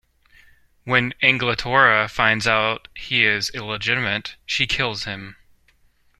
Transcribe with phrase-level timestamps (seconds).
[0.83, 5.35] When Anglitora finds out he is illegitimate, she kills him.